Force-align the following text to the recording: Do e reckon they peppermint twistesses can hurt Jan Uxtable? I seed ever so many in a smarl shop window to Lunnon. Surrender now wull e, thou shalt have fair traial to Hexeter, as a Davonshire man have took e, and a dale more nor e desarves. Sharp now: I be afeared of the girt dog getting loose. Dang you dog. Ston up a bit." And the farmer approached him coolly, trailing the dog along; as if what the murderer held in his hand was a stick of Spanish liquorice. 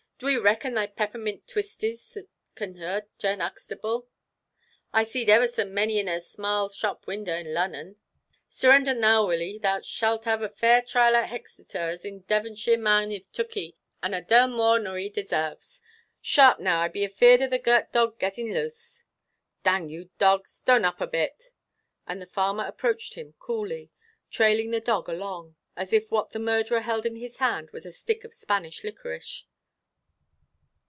Do 0.23 0.27
e 0.29 0.37
reckon 0.37 0.75
they 0.75 0.85
peppermint 0.85 1.47
twistesses 1.47 2.15
can 2.53 2.75
hurt 2.75 3.09
Jan 3.17 3.39
Uxtable? 3.39 4.05
I 4.93 5.03
seed 5.03 5.31
ever 5.31 5.47
so 5.47 5.65
many 5.65 5.97
in 5.97 6.07
a 6.07 6.19
smarl 6.21 6.69
shop 6.69 7.07
window 7.07 7.41
to 7.41 7.49
Lunnon. 7.49 7.95
Surrender 8.47 8.93
now 8.93 9.25
wull 9.25 9.41
e, 9.41 9.57
thou 9.57 9.81
shalt 9.81 10.25
have 10.25 10.41
fair 10.55 10.83
traial 10.83 11.13
to 11.13 11.25
Hexeter, 11.27 11.89
as 11.89 12.05
a 12.05 12.19
Davonshire 12.19 12.77
man 12.77 13.09
have 13.09 13.31
took 13.31 13.57
e, 13.57 13.75
and 14.03 14.13
a 14.13 14.21
dale 14.21 14.47
more 14.47 14.77
nor 14.77 14.99
e 14.99 15.09
desarves. 15.09 15.81
Sharp 16.21 16.59
now: 16.59 16.81
I 16.81 16.87
be 16.87 17.03
afeared 17.03 17.41
of 17.41 17.49
the 17.49 17.57
girt 17.57 17.91
dog 17.91 18.19
getting 18.19 18.53
loose. 18.53 19.03
Dang 19.63 19.89
you 19.89 20.11
dog. 20.19 20.47
Ston 20.47 20.85
up 20.85 21.01
a 21.01 21.07
bit." 21.07 21.51
And 22.05 22.21
the 22.21 22.27
farmer 22.27 22.65
approached 22.67 23.15
him 23.15 23.33
coolly, 23.39 23.89
trailing 24.29 24.69
the 24.69 24.81
dog 24.81 25.09
along; 25.09 25.55
as 25.75 25.91
if 25.91 26.11
what 26.11 26.29
the 26.29 26.37
murderer 26.37 26.81
held 26.81 27.07
in 27.07 27.15
his 27.15 27.37
hand 27.37 27.71
was 27.71 27.87
a 27.87 27.91
stick 27.91 28.23
of 28.23 28.35
Spanish 28.35 28.83
liquorice. 28.83 29.45